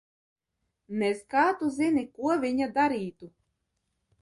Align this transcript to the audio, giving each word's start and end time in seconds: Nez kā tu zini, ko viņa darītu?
Nez 1.01 1.21
kā 1.35 1.43
tu 1.61 1.69
zini, 1.75 2.07
ko 2.17 2.39
viņa 2.47 2.71
darītu? 2.79 3.31